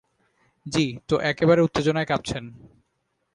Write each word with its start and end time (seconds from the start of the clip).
জি 0.65 0.85
তো 1.07 1.15
একেবারে 1.21 1.61
উত্তেজনায় 1.61 2.05
কাঁপছেন। 2.05 2.43